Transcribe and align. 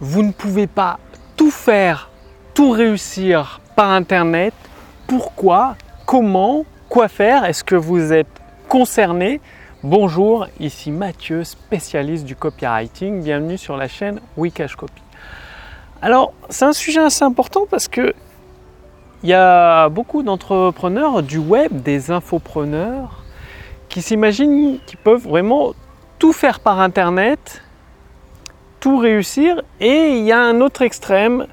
vous 0.00 0.22
ne 0.22 0.32
pouvez 0.32 0.66
pas 0.66 0.98
tout 1.36 1.50
faire, 1.50 2.08
tout 2.54 2.70
réussir 2.70 3.60
par 3.76 3.90
Internet. 3.90 4.54
Pourquoi? 5.06 5.76
Comment? 6.06 6.64
Quoi 6.88 7.08
faire? 7.08 7.44
Est-ce 7.44 7.62
que 7.62 7.74
vous 7.74 8.12
êtes 8.12 8.40
concerné? 8.68 9.40
Bonjour, 9.82 10.46
ici 10.58 10.90
Mathieu, 10.90 11.44
spécialiste 11.44 12.24
du 12.24 12.34
copywriting. 12.34 13.22
Bienvenue 13.22 13.58
sur 13.58 13.76
la 13.76 13.88
chaîne 13.88 14.20
Wikash 14.38 14.74
Copy. 14.74 15.02
Alors, 16.00 16.32
c'est 16.48 16.64
un 16.64 16.72
sujet 16.72 17.00
assez 17.00 17.24
important 17.24 17.66
parce 17.70 17.86
que 17.86 18.14
il 19.22 19.28
y 19.28 19.34
a 19.34 19.90
beaucoup 19.90 20.22
d'entrepreneurs 20.22 21.22
du 21.22 21.36
web, 21.36 21.82
des 21.82 22.10
infopreneurs, 22.10 23.22
qui 23.90 24.00
s'imaginent 24.00 24.78
qu'ils 24.86 24.98
peuvent 24.98 25.28
vraiment 25.28 25.74
tout 26.18 26.32
faire 26.32 26.60
par 26.60 26.80
Internet 26.80 27.62
tout 28.80 28.96
réussir. 28.96 29.62
Et 29.80 30.16
il 30.16 30.24
y 30.24 30.32
a 30.32 30.40
un 30.40 30.60
autre 30.60 30.82
extrême 30.82 31.46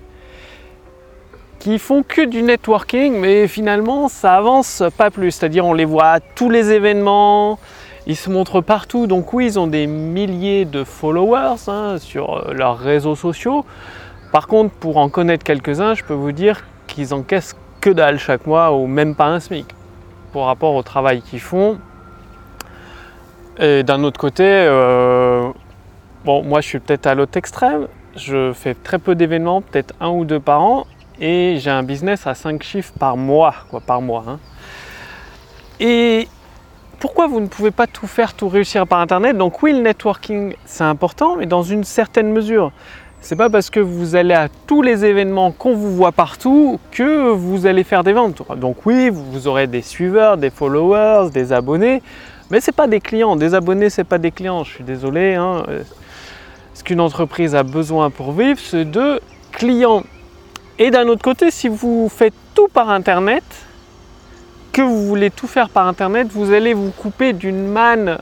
qui 1.59 1.79
font 1.79 2.03
que 2.03 2.21
du 2.21 2.43
networking, 2.43 3.19
mais 3.19 3.47
finalement 3.47 4.07
ça 4.07 4.35
avance 4.35 4.83
pas 4.97 5.11
plus. 5.11 5.31
C'est-à-dire 5.31 5.65
on 5.65 5.73
les 5.73 5.85
voit 5.85 6.07
à 6.07 6.19
tous 6.19 6.49
les 6.49 6.71
événements, 6.71 7.59
ils 8.05 8.15
se 8.15 8.29
montrent 8.29 8.61
partout. 8.61 9.07
Donc 9.07 9.33
oui, 9.33 9.45
ils 9.45 9.59
ont 9.59 9.67
des 9.67 9.87
milliers 9.87 10.65
de 10.65 10.83
followers 10.83 11.67
hein, 11.67 11.97
sur 11.99 12.37
euh, 12.37 12.53
leurs 12.53 12.77
réseaux 12.77 13.15
sociaux. 13.15 13.65
Par 14.31 14.47
contre, 14.47 14.73
pour 14.75 14.97
en 14.97 15.09
connaître 15.09 15.43
quelques-uns, 15.43 15.93
je 15.93 16.03
peux 16.03 16.13
vous 16.13 16.31
dire 16.31 16.63
qu'ils 16.87 17.13
encaissent 17.13 17.55
que 17.81 17.89
dalle 17.89 18.19
chaque 18.19 18.45
mois 18.45 18.73
ou 18.73 18.87
même 18.87 19.15
pas 19.15 19.25
un 19.25 19.39
SMIC 19.39 19.65
pour 20.31 20.45
rapport 20.45 20.73
au 20.75 20.83
travail 20.83 21.21
qu'ils 21.21 21.39
font. 21.39 21.79
Et 23.59 23.83
d'un 23.83 24.03
autre 24.03 24.19
côté, 24.19 24.43
euh, 24.45 25.49
Bon, 26.27 26.43
moi 26.43 26.59
je 26.59 26.67
suis 26.67 26.79
peut-être 26.79 27.07
à 27.07 27.15
l'autre 27.15 27.37
extrême. 27.37 27.87
Je 28.17 28.51
fais 28.51 28.73
très 28.73 28.99
peu 28.99 29.15
d'événements, 29.15 29.61
peut-être 29.61 29.93
un 30.01 30.09
ou 30.09 30.25
deux 30.25 30.41
par 30.41 30.61
an, 30.61 30.85
et 31.21 31.55
j'ai 31.57 31.69
un 31.69 31.83
business 31.83 32.27
à 32.27 32.33
5 32.33 32.61
chiffres 32.63 32.91
par 32.99 33.15
mois, 33.15 33.55
quoi, 33.69 33.79
par 33.79 34.01
mois. 34.01 34.25
Hein. 34.27 34.39
Et 35.79 36.27
pourquoi 36.99 37.27
vous 37.27 37.39
ne 37.39 37.47
pouvez 37.47 37.71
pas 37.71 37.87
tout 37.87 38.07
faire, 38.07 38.33
tout 38.33 38.49
réussir 38.49 38.85
par 38.85 38.99
internet? 38.99 39.37
Donc 39.37 39.63
oui, 39.63 39.71
le 39.71 39.79
networking 39.79 40.53
c'est 40.65 40.83
important, 40.83 41.37
mais 41.37 41.45
dans 41.45 41.63
une 41.63 41.85
certaine 41.85 42.33
mesure. 42.33 42.73
C'est 43.21 43.37
pas 43.37 43.49
parce 43.49 43.69
que 43.69 43.79
vous 43.79 44.17
allez 44.17 44.33
à 44.33 44.49
tous 44.67 44.81
les 44.81 45.05
événements 45.05 45.53
qu'on 45.53 45.75
vous 45.75 45.95
voit 45.95 46.11
partout 46.11 46.77
que 46.91 47.29
vous 47.29 47.67
allez 47.67 47.85
faire 47.85 48.03
des 48.03 48.11
ventes. 48.11 48.41
Donc 48.57 48.85
oui, 48.85 49.09
vous 49.13 49.47
aurez 49.47 49.67
des 49.67 49.81
suiveurs, 49.81 50.35
des 50.35 50.49
followers, 50.49 51.29
des 51.31 51.53
abonnés, 51.53 52.03
mais 52.51 52.59
c'est 52.59 52.75
pas 52.75 52.87
des 52.87 52.99
clients. 52.99 53.37
Des 53.37 53.53
abonnés, 53.53 53.89
c'est 53.89 54.03
pas 54.03 54.17
des 54.17 54.31
clients. 54.31 54.65
Je 54.65 54.73
suis 54.73 54.83
désolé. 54.83 55.35
Hein 55.35 55.63
ce 56.77 56.83
qu'une 56.83 57.01
entreprise 57.01 57.55
a 57.55 57.63
besoin 57.63 58.11
pour 58.11 58.33
vivre, 58.33 58.59
c'est 58.61 58.85
de 58.85 59.19
clients. 59.51 60.03
Et 60.77 60.91
d'un 60.91 61.07
autre 61.07 61.23
côté, 61.23 61.49
si 61.49 61.67
vous 61.69 62.07
faites 62.07 62.35
tout 62.53 62.67
par 62.67 62.91
Internet, 62.91 63.43
que 64.71 64.83
vous 64.83 65.07
voulez 65.07 65.31
tout 65.31 65.47
faire 65.47 65.69
par 65.69 65.87
Internet, 65.87 66.27
vous 66.29 66.53
allez 66.53 66.75
vous 66.75 66.91
couper 66.91 67.33
d'une 67.33 67.65
manne 67.65 68.19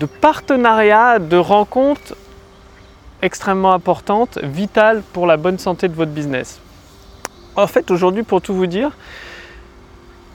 de 0.00 0.06
partenariats, 0.06 1.18
de 1.18 1.36
rencontres 1.36 2.16
extrêmement 3.20 3.74
importantes, 3.74 4.38
vitales 4.42 5.02
pour 5.12 5.26
la 5.26 5.36
bonne 5.36 5.58
santé 5.58 5.88
de 5.88 5.94
votre 5.94 6.12
business. 6.12 6.60
En 7.54 7.66
fait, 7.66 7.90
aujourd'hui, 7.90 8.22
pour 8.22 8.40
tout 8.40 8.54
vous 8.54 8.66
dire, 8.66 8.92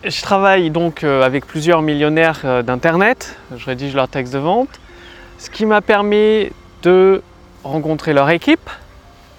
je 0.04 0.22
travaille 0.22 0.70
donc 0.70 1.04
euh, 1.04 1.24
avec 1.24 1.48
plusieurs 1.48 1.82
millionnaires 1.82 2.42
euh, 2.46 2.62
d'Internet, 2.62 3.38
je 3.56 3.66
rédige 3.66 3.96
leurs 3.96 4.08
textes 4.08 4.34
de 4.34 4.40
vente, 4.40 4.80
ce 5.40 5.50
qui 5.50 5.66
m'a 5.66 5.82
permis 5.82 6.52
de 6.84 7.24
rencontrer 7.64 8.14
leur 8.14 8.30
équipe 8.30 8.70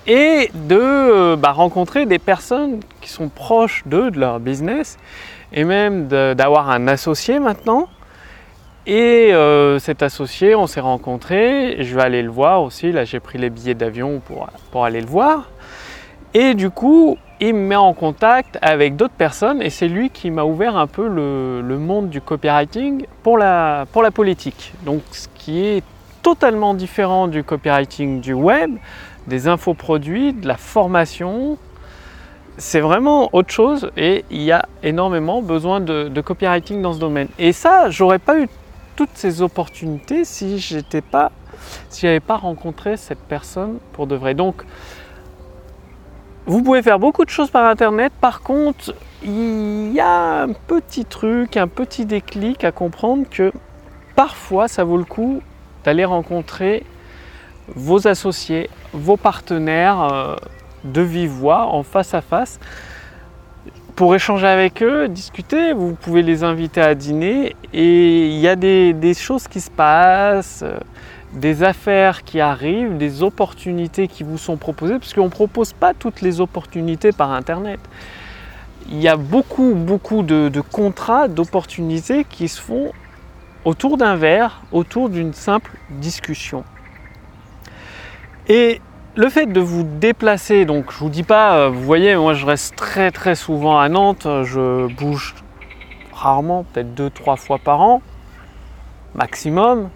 et 0.06 0.50
de 0.54 0.76
euh, 0.76 1.36
bah, 1.36 1.52
rencontrer 1.52 2.06
des 2.06 2.18
personnes 2.18 2.80
qui 3.00 3.08
sont 3.08 3.28
proches 3.28 3.82
d'eux, 3.86 4.10
de 4.10 4.18
leur 4.18 4.40
business, 4.40 4.98
et 5.52 5.64
même 5.64 6.08
d'avoir 6.08 6.70
un 6.70 6.88
associé 6.88 7.38
maintenant. 7.38 7.88
Et 8.86 9.32
euh, 9.32 9.78
cet 9.78 10.02
associé, 10.02 10.54
on 10.54 10.66
s'est 10.66 10.80
rencontré, 10.80 11.76
je 11.80 11.94
vais 11.94 12.02
aller 12.02 12.22
le 12.22 12.30
voir 12.30 12.62
aussi, 12.62 12.92
là 12.92 13.04
j'ai 13.04 13.20
pris 13.20 13.38
les 13.38 13.50
billets 13.50 13.74
d'avion 13.74 14.20
pour, 14.20 14.48
pour 14.70 14.84
aller 14.84 15.00
le 15.00 15.06
voir. 15.06 15.50
Et 16.32 16.54
du 16.54 16.70
coup, 16.70 17.18
il 17.40 17.54
me 17.54 17.60
met 17.60 17.76
en 17.76 17.92
contact 17.92 18.58
avec 18.62 18.96
d'autres 18.96 19.14
personnes 19.14 19.60
et 19.62 19.70
c'est 19.70 19.88
lui 19.88 20.10
qui 20.10 20.30
m'a 20.30 20.44
ouvert 20.44 20.76
un 20.76 20.86
peu 20.86 21.08
le, 21.08 21.60
le, 21.60 21.78
monde 21.78 22.08
du 22.08 22.20
copywriting 22.20 23.06
pour 23.22 23.36
la, 23.36 23.86
pour 23.92 24.02
la 24.02 24.10
politique. 24.10 24.72
Donc 24.84 25.02
ce 25.10 25.26
qui 25.34 25.64
est 25.64 25.82
totalement 26.22 26.74
différent 26.74 27.28
du 27.28 27.44
copywriting 27.44 28.20
du 28.20 28.32
web, 28.32 28.70
des 29.26 29.48
infoproduits, 29.48 30.32
de 30.32 30.46
la 30.46 30.56
formation. 30.56 31.58
C'est 32.58 32.80
vraiment 32.80 33.30
autre 33.32 33.50
chose 33.50 33.90
et 33.96 34.24
il 34.30 34.42
y 34.42 34.52
a 34.52 34.66
énormément 34.82 35.40
besoin 35.40 35.80
de, 35.80 36.20
copywriting 36.20 36.82
dans 36.82 36.92
ce 36.92 36.98
domaine. 36.98 37.28
Et 37.38 37.52
ça, 37.52 37.90
j'aurais 37.90 38.18
pas 38.18 38.38
eu 38.38 38.48
toutes 38.96 39.14
ces 39.14 39.40
opportunités 39.40 40.24
si 40.24 40.58
j'étais 40.58 41.00
pas, 41.00 41.32
si 41.88 42.02
j'avais 42.02 42.20
pas 42.20 42.36
rencontré 42.36 42.96
cette 42.96 43.20
personne 43.20 43.78
pour 43.92 44.06
de 44.06 44.14
vrai. 44.14 44.34
Donc, 44.34 44.62
vous 46.46 46.62
pouvez 46.62 46.82
faire 46.82 46.98
beaucoup 46.98 47.24
de 47.24 47.30
choses 47.30 47.50
par 47.50 47.64
internet. 47.64 48.12
Par 48.20 48.42
contre, 48.42 48.94
il 49.22 49.92
y 49.92 50.00
a 50.00 50.42
un 50.42 50.52
petit 50.52 51.04
truc, 51.04 51.56
un 51.56 51.68
petit 51.68 52.04
déclic 52.04 52.64
à 52.64 52.72
comprendre 52.72 53.26
que 53.30 53.52
parfois 54.16 54.68
ça 54.68 54.84
vaut 54.84 54.96
le 54.96 55.04
coup 55.04 55.40
d'aller 55.84 56.04
rencontrer 56.04 56.84
vos 57.74 58.06
associés, 58.08 58.68
vos 58.92 59.16
partenaires 59.16 60.02
euh, 60.02 60.36
de 60.84 61.02
vive 61.02 61.30
voix, 61.30 61.66
en 61.66 61.82
face 61.82 62.14
à 62.14 62.20
face, 62.20 62.58
pour 63.96 64.14
échanger 64.14 64.46
avec 64.46 64.82
eux, 64.82 65.08
discuter. 65.08 65.72
Vous 65.72 65.94
pouvez 65.94 66.22
les 66.22 66.42
inviter 66.42 66.80
à 66.80 66.94
dîner 66.94 67.54
et 67.72 68.26
il 68.28 68.38
y 68.38 68.48
a 68.48 68.56
des, 68.56 69.14
choses 69.14 69.46
qui 69.46 69.60
se 69.60 69.70
passent, 69.70 70.62
euh, 70.62 70.78
des 71.32 71.62
affaires 71.62 72.24
qui 72.24 72.40
arrivent, 72.40 72.96
des 72.96 73.22
opportunités 73.22 74.08
qui 74.08 74.22
vous 74.22 74.38
sont 74.38 74.56
proposées, 74.56 74.98
parce 74.98 75.12
qu'on 75.12 75.24
ne 75.24 75.30
propose 75.30 75.72
pas 75.72 75.94
toutes 75.94 76.22
les 76.22 76.40
opportunités 76.40 77.12
par 77.12 77.30
Internet. 77.32 77.80
Il 78.90 79.00
y 79.00 79.08
a 79.08 79.16
beaucoup, 79.16 79.74
beaucoup 79.74 80.22
de 80.22 80.60
contrats, 80.60 81.28
d'opportunités 81.28 82.24
qui 82.24 82.48
se 82.48 82.60
font 82.60 82.90
autour 83.64 83.96
d'un 83.96 84.16
verre, 84.16 84.62
autour 84.72 85.08
d'une 85.08 85.32
simple 85.32 85.72
discussion. 85.90 86.64
Et 88.48 88.80
le 89.16 89.28
fait 89.28 89.46
de 89.46 89.60
vous 89.60 89.82
déplacer, 89.82 90.64
donc 90.64 90.92
je 90.92 90.98
vous 90.98 91.08
dis 91.08 91.22
pas, 91.22 91.56
euh, 91.56 91.68
vous 91.68 91.82
voyez, 91.82 92.16
moi 92.16 92.34
je 92.34 92.46
reste 92.46 92.76
très 92.76 93.10
très 93.10 93.34
souvent 93.34 93.78
à 93.78 93.88
Nantes, 93.88 94.26
je 94.44 94.86
bouge 94.94 95.34
rarement, 96.12 96.64
peut-être 96.64 96.94
deux, 96.94 97.10
trois 97.10 97.36
fois 97.36 97.58
par 97.58 97.80
an, 97.80 98.02
maximum. 99.14 99.90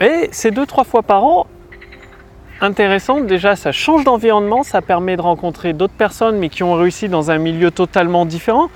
Et 0.00 0.28
ces 0.32 0.50
deux, 0.50 0.66
trois 0.66 0.84
fois 0.84 1.02
par 1.02 1.24
an, 1.24 1.46
intéressant, 2.60 3.20
déjà 3.20 3.56
ça 3.56 3.72
change 3.72 4.04
d'environnement, 4.04 4.62
ça 4.62 4.82
permet 4.82 5.16
de 5.16 5.22
rencontrer 5.22 5.72
d'autres 5.72 5.94
personnes 5.94 6.38
mais 6.38 6.48
qui 6.48 6.62
ont 6.62 6.74
réussi 6.74 7.08
dans 7.08 7.30
un 7.30 7.38
milieu 7.38 7.70
totalement 7.70 8.26
différent. 8.26 8.68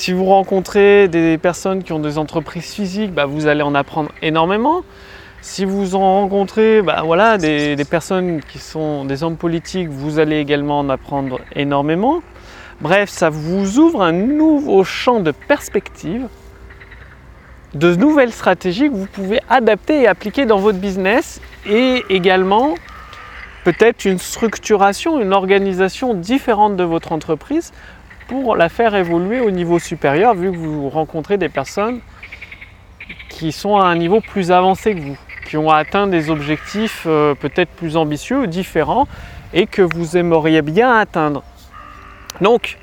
Si 0.00 0.14
vous 0.14 0.24
rencontrez 0.24 1.08
des 1.08 1.36
personnes 1.36 1.82
qui 1.82 1.92
ont 1.92 1.98
des 1.98 2.16
entreprises 2.16 2.72
physiques, 2.72 3.12
bah, 3.12 3.26
vous 3.26 3.48
allez 3.48 3.60
en 3.60 3.74
apprendre 3.74 4.10
énormément. 4.22 4.82
Si 5.42 5.66
vous 5.66 5.94
en 5.94 6.22
rencontrez 6.22 6.80
bah, 6.80 7.02
voilà, 7.04 7.36
des, 7.36 7.76
personnes 7.84 8.40
qui 8.40 8.58
sont 8.58 9.04
des 9.04 9.22
hommes 9.24 9.36
politiques, 9.36 9.90
vous 9.90 10.18
allez 10.18 10.38
également 10.38 10.78
en 10.78 10.88
apprendre 10.88 11.38
énormément. 11.54 12.22
Bref, 12.80 13.10
ça 13.10 13.28
vous 13.28 13.78
ouvre 13.78 14.00
un 14.00 14.12
nouveau 14.12 14.84
champ 14.84 15.20
de 15.20 15.32
perspective, 15.32 16.28
de 17.74 17.94
nouvelles 17.94 18.32
stratégies 18.32 18.88
que 18.88 18.94
vous 18.94 19.04
pouvez 19.04 19.40
adapter 19.50 20.00
et 20.00 20.06
appliquer 20.06 20.46
dans 20.46 20.60
votre 20.60 20.78
business 20.78 21.42
et 21.68 22.04
également 22.08 22.74
peut-être 23.64 24.06
une 24.06 24.18
structuration, 24.18 25.20
une 25.20 25.34
organisation 25.34 26.14
différente 26.14 26.78
de 26.78 26.84
votre 26.84 27.12
entreprise 27.12 27.74
pour 28.30 28.54
la 28.54 28.68
faire 28.68 28.94
évoluer 28.94 29.40
au 29.40 29.50
niveau 29.50 29.80
supérieur, 29.80 30.34
vu 30.36 30.52
que 30.52 30.56
vous 30.56 30.88
rencontrez 30.88 31.36
des 31.36 31.48
personnes 31.48 31.98
qui 33.28 33.50
sont 33.50 33.76
à 33.76 33.86
un 33.86 33.96
niveau 33.96 34.20
plus 34.20 34.52
avancé 34.52 34.94
que 34.94 35.00
vous, 35.00 35.16
qui 35.48 35.56
ont 35.56 35.68
atteint 35.68 36.06
des 36.06 36.30
objectifs 36.30 37.06
euh, 37.06 37.34
peut-être 37.34 37.70
plus 37.70 37.96
ambitieux 37.96 38.42
ou 38.42 38.46
différents 38.46 39.08
et 39.52 39.66
que 39.66 39.82
vous 39.82 40.16
aimeriez 40.16 40.62
bien 40.62 40.96
atteindre. 40.96 41.42
Donc, 42.40 42.78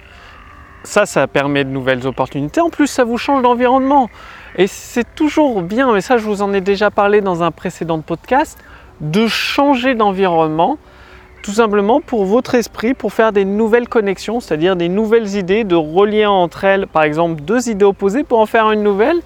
ça, 0.83 1.05
ça 1.05 1.27
permet 1.27 1.63
de 1.63 1.69
nouvelles 1.69 2.05
opportunités. 2.05 2.59
En 2.59 2.69
plus, 2.69 2.88
ça 2.88 3.05
vous 3.05 3.17
change 3.17 3.41
d'environnement. 3.41 4.09
Et 4.57 4.67
c'est 4.67 5.15
toujours 5.15 5.61
bien, 5.61 5.94
mais 5.94 6.01
ça, 6.01 6.17
je 6.17 6.25
vous 6.25 6.41
en 6.41 6.51
ai 6.51 6.59
déjà 6.59 6.91
parlé 6.91 7.21
dans 7.21 7.41
un 7.41 7.51
précédent 7.51 8.01
podcast, 8.01 8.59
de 8.99 9.27
changer 9.27 9.95
d'environnement 9.95 10.77
tout 11.47 11.53
simplement 11.53 12.01
pour 12.01 12.25
votre 12.25 12.55
esprit, 12.55 12.94
pour 12.94 13.13
faire 13.13 13.31
des 13.31 13.45
nouvelles 13.45 13.88
connexions, 13.88 14.41
c'est-à-dire 14.41 14.75
des 14.75 14.89
nouvelles 14.89 15.35
idées, 15.35 15.63
de 15.63 15.75
relier 15.75 16.25
entre 16.25 16.65
elles, 16.65 16.88
par 16.88 17.03
exemple, 17.03 17.41
deux 17.41 17.69
idées 17.69 17.85
opposées 17.85 18.25
pour 18.25 18.39
en 18.39 18.45
faire 18.45 18.69
une 18.69 18.83
nouvelle 18.83 19.21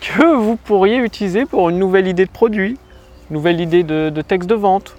que 0.00 0.36
vous 0.36 0.54
pourriez 0.54 0.98
utiliser 0.98 1.46
pour 1.46 1.70
une 1.70 1.80
nouvelle 1.80 2.06
idée 2.06 2.26
de 2.26 2.30
produit, 2.30 2.78
une 3.28 3.34
nouvelle 3.34 3.60
idée 3.60 3.82
de, 3.82 4.22
texte 4.22 4.48
de 4.48 4.54
vente, 4.54 4.94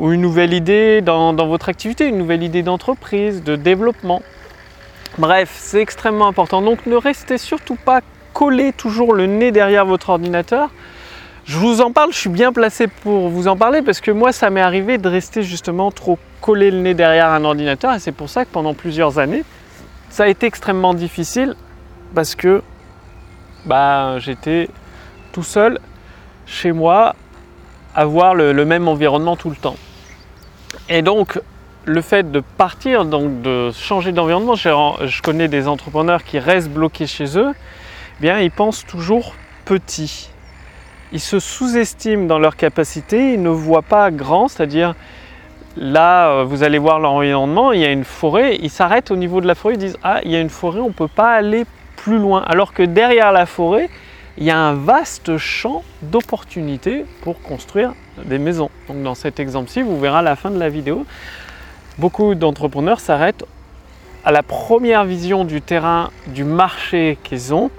ou 0.00 0.10
une 0.10 0.22
nouvelle 0.22 0.54
idée 0.54 1.02
dans, 1.02 1.32
dans 1.32 1.46
votre 1.46 1.68
activité, 1.68 2.08
une 2.08 2.18
nouvelle 2.18 2.42
idée 2.42 2.64
d'entreprise, 2.64 3.44
de 3.44 3.54
développement. 3.54 4.22
Bref, 5.18 5.54
c'est 5.56 5.80
extrêmement 5.80 6.26
important. 6.26 6.62
Donc 6.62 6.86
ne 6.86 6.96
restez 6.96 7.38
surtout 7.38 7.76
pas 7.76 8.00
collé 8.32 8.72
toujours 8.72 9.14
le 9.14 9.26
nez 9.26 9.52
derrière 9.52 9.86
votre 9.86 10.10
ordinateur. 10.10 10.68
Je 11.46 11.58
vous 11.58 11.80
en 11.80 11.92
parle, 11.92 12.12
je 12.12 12.18
suis 12.18 12.28
bien 12.28 12.52
placé 12.52 12.88
pour 12.88 13.28
vous 13.28 13.46
en 13.46 13.56
parler 13.56 13.80
parce 13.80 14.00
que 14.00 14.10
moi 14.10 14.32
ça 14.32 14.50
m'est 14.50 14.60
arrivé 14.60 14.98
de 14.98 15.08
rester 15.08 15.44
justement 15.44 15.92
trop 15.92 16.18
collé 16.40 16.72
le 16.72 16.78
nez 16.78 16.92
derrière 16.92 17.28
un 17.28 17.44
ordinateur 17.44 17.94
et 17.94 18.00
c'est 18.00 18.10
pour 18.10 18.28
ça 18.28 18.44
que 18.44 18.50
pendant 18.50 18.74
plusieurs 18.74 19.20
années 19.20 19.44
ça 20.10 20.24
a 20.24 20.26
été 20.26 20.46
extrêmement 20.46 20.92
difficile 20.92 21.54
parce 22.16 22.34
que 22.34 22.62
bah, 23.64 24.18
j'étais 24.18 24.68
tout 25.30 25.44
seul 25.44 25.78
chez 26.46 26.72
moi 26.72 27.14
à 27.94 28.04
voir 28.06 28.34
le, 28.34 28.52
même 28.64 28.88
environnement 28.88 29.36
tout 29.36 29.50
le 29.50 29.56
temps. 29.56 29.76
Et 30.88 31.02
donc 31.02 31.40
le 31.84 32.00
fait 32.00 32.28
de 32.32 32.40
partir, 32.40 33.04
donc 33.04 33.42
de 33.42 33.70
changer 33.70 34.10
d'environnement, 34.10 34.56
je 34.56 35.22
connais 35.22 35.46
des 35.46 35.68
entrepreneurs 35.68 36.24
qui 36.24 36.40
restent 36.40 36.70
bloqués 36.70 37.06
chez 37.06 37.38
eux, 37.38 37.52
eh 37.54 38.20
bien 38.20 38.40
ils 38.40 38.50
pensent 38.50 38.84
toujours 38.84 39.36
petit 39.64 40.30
ils 41.12 41.20
se 41.20 41.38
sous-estiment 41.38 42.26
dans 42.26 42.38
leur 42.38 42.56
capacité, 42.56 43.34
ils 43.34 43.42
ne 43.42 43.48
voient 43.48 43.82
pas 43.82 44.10
grand, 44.10 44.48
c'est-à-dire 44.48 44.94
là, 45.76 46.28
euh, 46.30 46.44
vous 46.44 46.62
allez 46.62 46.78
voir 46.78 46.98
l'environnement, 46.98 47.72
il 47.72 47.80
y 47.80 47.84
a 47.84 47.90
une 47.90 48.04
forêt, 48.04 48.56
ils 48.60 48.70
s'arrêtent 48.70 49.10
au 49.10 49.16
niveau 49.16 49.40
de 49.40 49.46
la 49.46 49.54
forêt, 49.54 49.74
ils 49.74 49.78
disent 49.78 49.98
Ah, 50.02 50.20
il 50.24 50.30
y 50.30 50.36
a 50.36 50.40
une 50.40 50.50
forêt, 50.50 50.80
on 50.80 50.88
ne 50.88 50.92
peut 50.92 51.08
pas 51.08 51.32
aller 51.32 51.64
plus 51.96 52.18
loin. 52.18 52.42
Alors 52.46 52.72
que 52.72 52.82
derrière 52.82 53.32
la 53.32 53.46
forêt, 53.46 53.88
il 54.38 54.44
y 54.44 54.50
a 54.50 54.58
un 54.58 54.74
vaste 54.74 55.38
champ 55.38 55.82
d'opportunités 56.02 57.04
pour 57.22 57.40
construire 57.40 57.94
des 58.24 58.38
maisons. 58.38 58.70
Donc 58.88 59.02
dans 59.02 59.14
cet 59.14 59.40
exemple-ci, 59.40 59.82
vous 59.82 59.98
verrez 59.98 60.18
à 60.18 60.22
la 60.22 60.36
fin 60.36 60.50
de 60.50 60.58
la 60.58 60.68
vidéo, 60.68 61.06
beaucoup 61.98 62.34
d'entrepreneurs 62.34 63.00
s'arrêtent 63.00 63.44
à 64.24 64.32
la 64.32 64.42
première 64.42 65.04
vision 65.04 65.44
du 65.44 65.62
terrain, 65.62 66.10
du 66.26 66.44
marché 66.44 67.16
qu'ils 67.22 67.54
ont, 67.54 67.70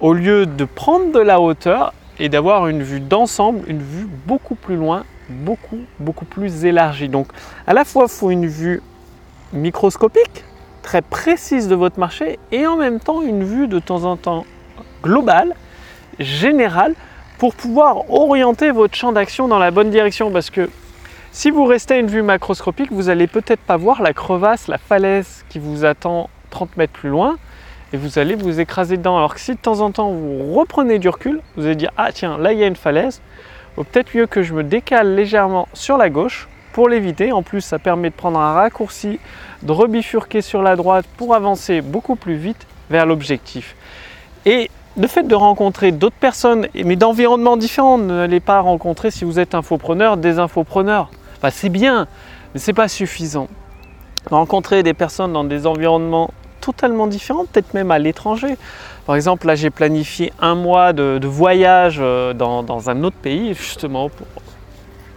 au 0.00 0.12
lieu 0.12 0.44
de 0.44 0.64
prendre 0.64 1.12
de 1.12 1.20
la 1.20 1.40
hauteur 1.40 1.94
et 2.18 2.28
d'avoir 2.28 2.68
une 2.68 2.82
vue 2.82 3.00
d'ensemble, 3.00 3.68
une 3.68 3.82
vue 3.82 4.06
beaucoup 4.26 4.54
plus 4.54 4.76
loin, 4.76 5.04
beaucoup, 5.28 5.80
beaucoup 5.98 6.24
plus 6.24 6.64
élargie. 6.64 7.08
Donc 7.08 7.28
à 7.66 7.74
la 7.74 7.84
fois, 7.84 8.04
il 8.08 8.12
faut 8.12 8.30
une 8.30 8.46
vue 8.46 8.82
microscopique, 9.52 10.44
très 10.82 11.02
précise 11.02 11.68
de 11.68 11.74
votre 11.74 11.98
marché, 11.98 12.38
et 12.50 12.66
en 12.66 12.76
même 12.76 13.00
temps 13.00 13.22
une 13.22 13.44
vue 13.44 13.68
de 13.68 13.78
temps 13.78 14.04
en 14.04 14.16
temps 14.16 14.44
globale, 15.02 15.54
générale, 16.18 16.94
pour 17.38 17.54
pouvoir 17.54 18.10
orienter 18.10 18.70
votre 18.70 18.94
champ 18.94 19.12
d'action 19.12 19.48
dans 19.48 19.58
la 19.58 19.70
bonne 19.70 19.90
direction. 19.90 20.30
Parce 20.30 20.50
que 20.50 20.70
si 21.32 21.50
vous 21.50 21.64
restez 21.64 21.94
à 21.94 21.98
une 21.98 22.06
vue 22.06 22.22
macroscopique, 22.22 22.92
vous 22.92 23.04
n'allez 23.04 23.26
peut-être 23.26 23.60
pas 23.60 23.76
voir 23.76 24.02
la 24.02 24.12
crevasse, 24.12 24.68
la 24.68 24.78
falaise 24.78 25.44
qui 25.48 25.58
vous 25.58 25.84
attend 25.84 26.30
30 26.50 26.76
mètres 26.76 26.92
plus 26.92 27.10
loin 27.10 27.36
et 27.92 27.96
vous 27.96 28.18
allez 28.18 28.34
vous 28.34 28.60
écraser 28.60 28.96
dedans. 28.96 29.16
Alors 29.16 29.34
que 29.34 29.40
si 29.40 29.52
de 29.52 29.58
temps 29.58 29.80
en 29.80 29.90
temps 29.90 30.10
vous 30.10 30.54
reprenez 30.54 30.98
du 30.98 31.08
recul, 31.08 31.40
vous 31.56 31.66
allez 31.66 31.76
dire 31.76 31.92
ah 31.96 32.12
tiens 32.12 32.38
là 32.38 32.52
il 32.52 32.58
y 32.58 32.64
a 32.64 32.66
une 32.66 32.76
falaise, 32.76 33.20
ou 33.76 33.84
peut-être 33.84 34.14
mieux 34.14 34.26
que 34.26 34.42
je 34.42 34.54
me 34.54 34.64
décale 34.64 35.14
légèrement 35.14 35.68
sur 35.72 35.96
la 35.96 36.10
gauche 36.10 36.48
pour 36.72 36.88
l'éviter. 36.88 37.32
En 37.32 37.42
plus 37.42 37.60
ça 37.60 37.78
permet 37.78 38.10
de 38.10 38.14
prendre 38.14 38.38
un 38.38 38.52
raccourci, 38.52 39.18
de 39.62 39.72
rebifurquer 39.72 40.42
sur 40.42 40.62
la 40.62 40.76
droite 40.76 41.06
pour 41.16 41.34
avancer 41.34 41.80
beaucoup 41.80 42.16
plus 42.16 42.36
vite 42.36 42.66
vers 42.90 43.06
l'objectif. 43.06 43.76
Et 44.46 44.70
le 44.96 45.06
fait 45.06 45.22
de 45.22 45.34
rencontrer 45.34 45.92
d'autres 45.92 46.16
personnes, 46.16 46.66
mais 46.74 46.96
d'environnements 46.96 47.56
différents, 47.56 47.96
ne 47.96 48.38
pas 48.38 48.60
rencontrer 48.60 49.10
si 49.10 49.24
vous 49.24 49.38
êtes 49.38 49.54
infopreneur 49.54 50.18
des 50.18 50.38
infopreneurs. 50.38 51.10
Enfin, 51.38 51.50
c'est 51.50 51.70
bien, 51.70 52.06
mais 52.52 52.60
c'est 52.60 52.74
pas 52.74 52.88
suffisant. 52.88 53.48
Rencontrer 54.30 54.82
des 54.82 54.92
personnes 54.92 55.32
dans 55.32 55.44
des 55.44 55.66
environnements 55.66 56.30
totalement 56.62 57.06
différent, 57.06 57.44
peut-être 57.44 57.74
même 57.74 57.90
à 57.90 57.98
l'étranger. 57.98 58.56
Par 59.04 59.16
exemple, 59.16 59.46
là 59.46 59.54
j'ai 59.54 59.70
planifié 59.70 60.32
un 60.40 60.54
mois 60.54 60.92
de, 60.92 61.26
voyage 61.26 61.98
euh, 62.00 62.32
dans, 62.32 62.88
un 62.88 63.04
autre 63.04 63.16
pays, 63.16 63.52
justement, 63.54 64.08
pour 64.08 64.26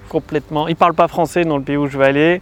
complètement. 0.09 0.67
Ils 0.67 0.71
ne 0.71 0.75
parlent 0.75 0.93
pas 0.93 1.07
français 1.07 1.43
dans 1.45 1.57
le 1.57 1.63
pays 1.63 1.77
où 1.77 1.87
je 1.87 1.97
vais 1.97 2.05
aller. 2.05 2.41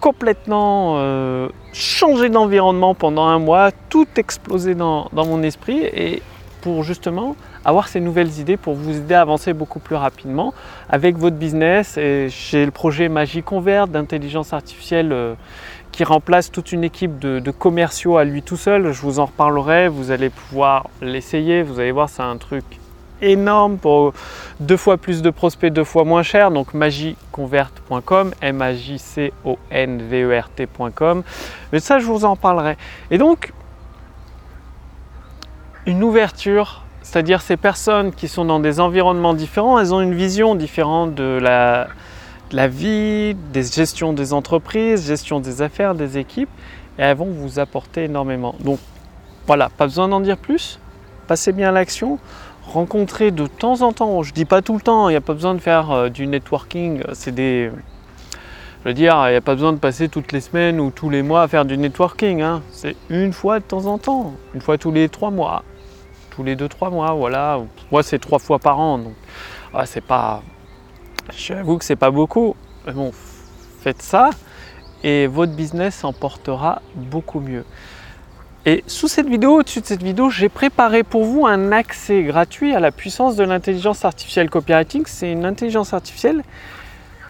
Complètement 0.00 0.96
euh, 0.98 1.48
changer 1.72 2.28
d'environnement 2.28 2.94
pendant 2.94 3.24
un 3.24 3.38
mois, 3.38 3.70
tout 3.88 4.06
exploser 4.16 4.74
dans, 4.74 5.08
mon 5.12 5.42
esprit 5.42 5.80
et 5.82 6.22
pour 6.60 6.84
justement 6.84 7.34
avoir 7.64 7.88
ces 7.88 8.00
nouvelles 8.00 8.38
idées 8.38 8.56
pour 8.56 8.74
vous 8.74 8.96
aider 8.98 9.14
à 9.14 9.22
avancer 9.22 9.52
beaucoup 9.52 9.80
plus 9.80 9.96
rapidement 9.96 10.54
avec 10.88 11.16
votre 11.16 11.36
business. 11.36 11.96
Et 11.96 12.28
j'ai 12.28 12.64
le 12.64 12.70
projet 12.70 13.08
Magie 13.08 13.42
Convert 13.42 13.88
d'intelligence 13.88 14.52
artificielle 14.52 15.12
euh, 15.12 15.34
qui 15.96 16.04
remplace 16.04 16.52
toute 16.52 16.72
une 16.72 16.84
équipe 16.84 17.18
de, 17.18 17.50
commerciaux 17.50 18.18
à 18.18 18.24
lui 18.24 18.42
tout 18.42 18.58
seul. 18.58 18.92
Je 18.92 19.00
vous 19.00 19.18
en 19.18 19.24
reparlerai, 19.24 19.88
vous 19.88 20.10
allez 20.10 20.28
pouvoir 20.28 20.90
l'essayer, 21.00 21.62
vous 21.62 21.80
allez 21.80 21.90
voir 21.90 22.10
c'est 22.10 22.22
un 22.22 22.36
truc 22.36 22.64
énorme 23.22 23.78
pour 23.78 24.12
deux 24.60 24.76
fois 24.76 24.98
plus 24.98 25.22
de 25.22 25.30
prospects, 25.30 25.72
deux 25.72 25.84
fois 25.84 26.04
moins 26.04 26.22
cher. 26.22 26.50
Donc 26.50 26.74
magieconvert.com, 26.74 28.34
m 28.42 28.60
a 28.60 28.74
j 28.74 28.98
c 28.98 29.32
o 29.42 29.56
n 29.70 30.02
v 30.06 30.24
e 30.24 30.38
r 30.38 30.50
t.com. 30.50 31.22
Mais 31.72 31.80
ça 31.80 31.98
je 31.98 32.04
vous 32.04 32.26
en 32.26 32.36
parlerai. 32.36 32.76
Et 33.10 33.16
donc 33.16 33.54
une 35.86 36.04
ouverture, 36.04 36.84
c'est-à-dire 37.00 37.40
ces 37.40 37.56
personnes 37.56 38.12
qui 38.12 38.28
sont 38.28 38.44
dans 38.44 38.60
des 38.60 38.80
environnements 38.80 39.32
différents, 39.32 39.78
elles 39.78 39.94
ont 39.94 40.02
une 40.02 40.14
vision 40.14 40.56
différente 40.56 41.14
de 41.14 41.38
la 41.40 41.88
la 42.52 42.68
vie, 42.68 43.34
des 43.52 43.62
gestions 43.62 44.12
des 44.12 44.32
entreprises, 44.32 45.06
gestion 45.06 45.40
des 45.40 45.62
affaires, 45.62 45.94
des 45.94 46.18
équipes, 46.18 46.50
et 46.98 47.02
elles 47.02 47.16
vont 47.16 47.30
vous 47.30 47.58
apporter 47.58 48.04
énormément. 48.04 48.54
Donc 48.60 48.78
voilà, 49.46 49.68
pas 49.68 49.86
besoin 49.86 50.08
d'en 50.08 50.20
dire 50.20 50.36
plus, 50.36 50.78
passez 51.26 51.52
bien 51.52 51.70
à 51.70 51.72
l'action, 51.72 52.18
rencontrez 52.64 53.30
de 53.30 53.46
temps 53.46 53.82
en 53.82 53.92
temps, 53.92 54.22
je 54.22 54.32
dis 54.32 54.44
pas 54.44 54.62
tout 54.62 54.74
le 54.74 54.80
temps, 54.80 55.08
il 55.08 55.12
n'y 55.12 55.16
a 55.16 55.20
pas 55.20 55.34
besoin 55.34 55.54
de 55.54 55.60
faire 55.60 55.90
euh, 55.90 56.08
du 56.08 56.26
networking, 56.26 57.02
c'est 57.12 57.34
des... 57.34 57.70
Je 58.82 58.90
veux 58.90 58.94
dire, 58.94 59.20
il 59.26 59.30
n'y 59.30 59.36
a 59.36 59.40
pas 59.40 59.54
besoin 59.54 59.72
de 59.72 59.78
passer 59.78 60.08
toutes 60.08 60.30
les 60.30 60.40
semaines 60.40 60.78
ou 60.78 60.92
tous 60.92 61.10
les 61.10 61.22
mois 61.22 61.42
à 61.42 61.48
faire 61.48 61.64
du 61.64 61.76
networking, 61.76 62.40
hein. 62.42 62.62
c'est 62.70 62.94
une 63.10 63.32
fois 63.32 63.58
de 63.58 63.64
temps 63.64 63.86
en 63.86 63.98
temps, 63.98 64.34
une 64.54 64.60
fois 64.60 64.78
tous 64.78 64.92
les 64.92 65.08
trois 65.08 65.32
mois, 65.32 65.64
tous 66.30 66.44
les 66.44 66.54
deux, 66.54 66.68
trois 66.68 66.90
mois, 66.90 67.12
voilà. 67.12 67.58
Moi 67.90 68.04
c'est 68.04 68.20
trois 68.20 68.38
fois 68.38 68.60
par 68.60 68.78
an, 68.78 68.98
donc 68.98 69.14
ah, 69.74 69.86
c'est 69.86 70.00
pas 70.00 70.42
J'avoue 71.34 71.78
que 71.78 71.84
c'est 71.84 71.96
pas 71.96 72.10
beaucoup, 72.10 72.54
mais 72.86 72.92
bon, 72.92 73.12
faites 73.80 74.02
ça 74.02 74.30
et 75.02 75.26
votre 75.26 75.52
business 75.52 76.04
en 76.04 76.12
portera 76.12 76.82
beaucoup 76.94 77.40
mieux. 77.40 77.64
Et 78.64 78.82
sous 78.88 79.06
cette 79.06 79.28
vidéo, 79.28 79.60
au-dessus 79.60 79.80
de 79.80 79.86
cette 79.86 80.02
vidéo, 80.02 80.28
j'ai 80.28 80.48
préparé 80.48 81.04
pour 81.04 81.24
vous 81.24 81.46
un 81.46 81.70
accès 81.70 82.24
gratuit 82.24 82.74
à 82.74 82.80
la 82.80 82.90
puissance 82.90 83.36
de 83.36 83.44
l'intelligence 83.44 84.04
artificielle 84.04 84.50
copywriting. 84.50 85.04
C'est 85.06 85.30
une 85.30 85.44
intelligence 85.44 85.94
artificielle 85.94 86.42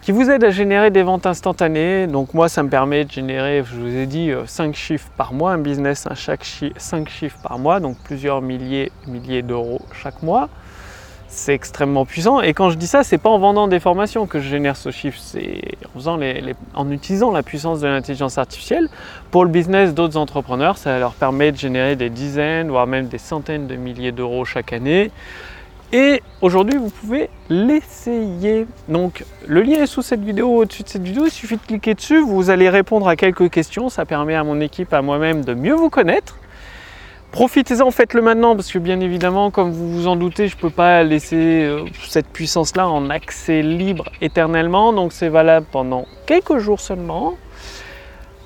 qui 0.01 0.11
vous 0.11 0.31
aide 0.31 0.43
à 0.43 0.49
générer 0.49 0.89
des 0.89 1.03
ventes 1.03 1.27
instantanées. 1.27 2.07
Donc 2.07 2.33
moi, 2.33 2.49
ça 2.49 2.63
me 2.63 2.69
permet 2.69 3.05
de 3.05 3.11
générer, 3.11 3.63
je 3.63 3.75
vous 3.75 3.95
ai 3.95 4.07
dit, 4.07 4.31
5 4.47 4.69
euh, 4.69 4.73
chiffres 4.73 5.09
par 5.15 5.33
mois, 5.33 5.51
un 5.51 5.59
business 5.59 6.07
à 6.07 6.15
chaque 6.15 6.43
5 6.75 7.07
chiffres 7.07 7.37
par 7.43 7.59
mois, 7.59 7.79
donc 7.79 7.97
plusieurs 8.03 8.41
milliers, 8.41 8.91
milliers 9.05 9.43
d'euros 9.43 9.81
chaque 9.93 10.23
mois 10.23 10.49
c'est 11.27 11.53
extrêmement 11.53 12.05
puissant. 12.05 12.41
Et 12.41 12.53
quand 12.53 12.69
je 12.69 12.77
dis 12.77 12.87
ça, 12.87 13.03
c'est 13.03 13.17
pas 13.17 13.29
en 13.29 13.39
vendant 13.39 13.67
des 13.67 13.79
formations 13.79 14.25
que 14.27 14.39
je 14.39 14.47
génère 14.47 14.77
ce 14.77 14.91
chiffre, 14.91 15.19
c'est 15.21 15.61
en, 16.05 16.19
en 16.73 16.91
utilisant 16.91 17.31
la 17.31 17.43
puissance 17.43 17.81
de 17.81 17.87
l'intelligence 17.87 18.37
artificielle 18.37 18.89
pour 19.31 19.43
le 19.43 19.51
business 19.51 19.93
d'autres 19.93 20.17
entrepreneurs. 20.17 20.77
Ça 20.77 20.99
leur 20.99 21.13
permet 21.13 21.51
de 21.51 21.57
générer 21.57 21.95
des 21.95 22.09
dizaines, 22.09 22.69
voire 22.69 22.87
même 22.87 23.07
des 23.07 23.17
centaines 23.17 23.67
de 23.67 23.75
milliers 23.75 24.11
d'euros 24.11 24.45
chaque 24.45 24.73
année. 24.73 25.11
Et 25.93 26.21
aujourd'hui, 26.41 26.77
vous 26.77 26.89
pouvez 26.89 27.29
l'essayer. 27.49 28.67
Donc, 28.89 29.23
le 29.45 29.61
lien 29.61 29.81
est 29.81 29.85
sous 29.85 30.01
cette 30.01 30.23
vidéo, 30.23 30.49
au-dessus 30.49 30.83
de 30.83 30.89
cette 30.89 31.03
vidéo. 31.03 31.25
Il 31.25 31.31
suffit 31.31 31.55
de 31.55 31.61
cliquer 31.61 31.93
dessus. 31.93 32.21
Vous 32.21 32.49
allez 32.49 32.69
répondre 32.69 33.07
à 33.07 33.15
quelques 33.15 33.49
questions. 33.49 33.87
Ça 33.87 34.05
permet 34.05 34.35
à 34.35 34.43
mon 34.43 34.59
équipe, 34.59 34.93
à 34.93 35.01
moi-même, 35.01 35.45
de 35.45 35.53
mieux 35.53 35.75
vous 35.75 35.89
connaître 35.89 36.37
Profitez-en, 37.37 37.91
faites-le 37.91 38.23
maintenant, 38.23 38.55
parce 38.55 38.71
que 38.71 38.79
bien 38.79 38.99
évidemment, 38.99 39.51
comme 39.51 39.69
vous 39.69 39.91
vous 39.91 40.07
en 40.07 40.15
doutez, 40.15 40.47
je 40.47 40.55
ne 40.55 40.59
peux 40.59 40.71
pas 40.71 41.03
laisser 41.03 41.65
euh, 41.65 41.85
cette 42.07 42.25
puissance-là 42.25 42.89
en 42.89 43.11
accès 43.11 43.61
libre 43.61 44.05
éternellement, 44.21 44.91
donc 44.91 45.13
c'est 45.13 45.29
valable 45.29 45.67
pendant 45.71 46.07
quelques 46.25 46.57
jours 46.57 46.79
seulement. 46.79 47.37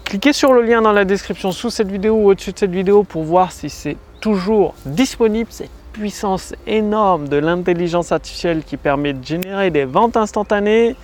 Cliquez 0.03 0.33
sur 0.33 0.51
le 0.51 0.61
lien 0.63 0.81
dans 0.81 0.91
la 0.91 1.05
description 1.05 1.53
sous 1.53 1.69
cette 1.69 1.89
vidéo 1.89 2.15
ou 2.15 2.31
au-dessus 2.31 2.51
de 2.51 2.59
cette 2.59 2.73
vidéo 2.73 3.03
pour 3.03 3.23
voir 3.23 3.53
si 3.53 3.69
c'est 3.69 3.95
toujours 4.19 4.73
disponible, 4.85 5.47
cette 5.53 5.71
puissance 5.93 6.53
énorme 6.67 7.29
de 7.29 7.37
l'intelligence 7.37 8.11
artificielle 8.11 8.61
qui 8.61 8.75
permet 8.75 9.13
de 9.13 9.23
générer 9.23 9.69
des 9.69 9.85
ventes 9.85 10.17
instantanées. 10.17 10.97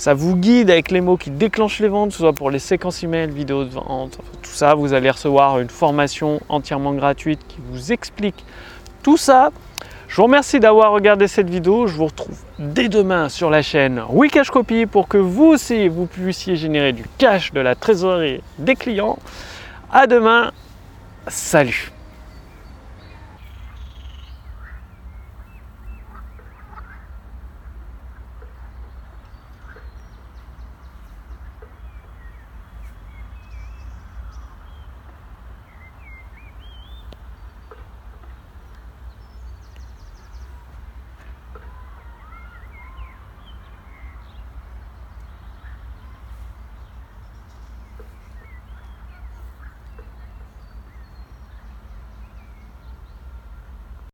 Ça 0.00 0.14
vous 0.14 0.34
guide 0.34 0.70
avec 0.70 0.90
les 0.90 1.02
mots 1.02 1.18
qui 1.18 1.30
déclenchent 1.30 1.80
les 1.80 1.88
ventes, 1.88 2.12
soit 2.12 2.32
pour 2.32 2.50
les 2.50 2.58
séquences 2.58 3.02
email, 3.02 3.28
vidéos 3.28 3.64
de 3.64 3.68
vente, 3.68 4.16
tout 4.40 4.50
ça. 4.50 4.74
Vous 4.74 4.94
allez 4.94 5.10
recevoir 5.10 5.58
une 5.58 5.68
formation 5.68 6.40
entièrement 6.48 6.94
gratuite 6.94 7.38
qui 7.46 7.58
vous 7.70 7.92
explique 7.92 8.46
tout 9.02 9.18
ça. 9.18 9.50
Je 10.08 10.16
vous 10.16 10.22
remercie 10.22 10.58
d'avoir 10.58 10.92
regardé 10.92 11.28
cette 11.28 11.50
vidéo. 11.50 11.86
Je 11.86 11.96
vous 11.96 12.06
retrouve 12.06 12.38
dès 12.58 12.88
demain 12.88 13.28
sur 13.28 13.50
la 13.50 13.60
chaîne 13.60 14.02
Wikash 14.08 14.50
Copy 14.50 14.86
pour 14.86 15.06
que 15.06 15.18
vous 15.18 15.48
aussi 15.48 15.88
vous 15.88 16.06
puissiez 16.06 16.56
générer 16.56 16.94
du 16.94 17.04
cash, 17.18 17.52
de 17.52 17.60
la 17.60 17.74
trésorerie 17.74 18.40
des 18.56 18.76
clients. 18.76 19.18
À 19.92 20.06
demain. 20.06 20.50
Salut 21.28 21.92